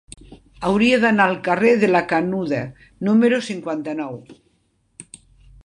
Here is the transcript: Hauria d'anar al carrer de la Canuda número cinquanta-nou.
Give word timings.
Hauria 0.69 0.97
d'anar 1.03 1.27
al 1.31 1.35
carrer 1.47 1.73
de 1.83 1.89
la 1.91 2.01
Canuda 2.13 2.61
número 3.09 3.39
cinquanta-nou. 3.49 4.19